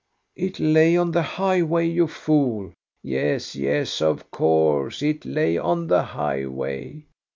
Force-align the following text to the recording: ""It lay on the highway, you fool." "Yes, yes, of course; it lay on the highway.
""It 0.45 0.59
lay 0.59 0.97
on 0.97 1.11
the 1.11 1.21
highway, 1.21 1.85
you 1.85 2.07
fool." 2.07 2.73
"Yes, 3.03 3.55
yes, 3.55 4.01
of 4.01 4.31
course; 4.31 5.03
it 5.03 5.25
lay 5.25 5.59
on 5.59 5.85
the 5.85 6.01
highway. 6.01 7.05